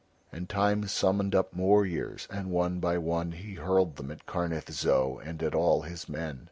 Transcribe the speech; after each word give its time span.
And 0.31 0.49
Time 0.49 0.87
summoned 0.87 1.35
up 1.35 1.53
more 1.55 1.85
years, 1.85 2.27
and 2.31 2.49
one 2.49 2.79
by 2.79 2.97
one 2.97 3.33
he 3.33 3.53
hurled 3.53 3.97
them 3.97 4.09
at 4.09 4.25
Karnith 4.25 4.71
Zo 4.73 5.21
and 5.23 5.43
at 5.43 5.53
all 5.53 5.81
his 5.83 6.09
men. 6.09 6.39